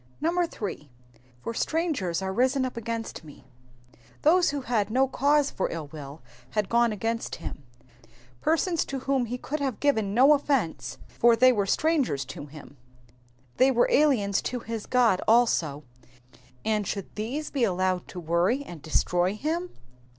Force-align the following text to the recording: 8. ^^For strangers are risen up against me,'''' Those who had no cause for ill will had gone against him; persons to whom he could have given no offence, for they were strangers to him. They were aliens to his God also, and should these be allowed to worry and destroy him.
8. 0.19 0.25
^^For 1.45 1.55
strangers 1.55 2.23
are 2.23 2.33
risen 2.33 2.65
up 2.65 2.75
against 2.75 3.23
me,'''' 3.23 3.43
Those 4.23 4.49
who 4.49 4.61
had 4.61 4.89
no 4.89 5.07
cause 5.07 5.51
for 5.51 5.69
ill 5.69 5.89
will 5.91 6.23
had 6.49 6.69
gone 6.69 6.91
against 6.91 7.35
him; 7.35 7.61
persons 8.41 8.83
to 8.85 9.01
whom 9.01 9.25
he 9.25 9.37
could 9.37 9.59
have 9.59 9.79
given 9.79 10.15
no 10.15 10.33
offence, 10.33 10.97
for 11.07 11.35
they 11.35 11.51
were 11.51 11.67
strangers 11.67 12.25
to 12.25 12.47
him. 12.47 12.77
They 13.57 13.69
were 13.69 13.87
aliens 13.91 14.41
to 14.41 14.61
his 14.61 14.87
God 14.87 15.21
also, 15.27 15.83
and 16.65 16.87
should 16.87 17.13
these 17.13 17.51
be 17.51 17.63
allowed 17.63 18.07
to 18.07 18.19
worry 18.19 18.63
and 18.63 18.81
destroy 18.81 19.35
him. 19.35 19.69